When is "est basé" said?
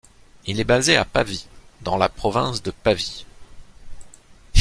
0.59-0.97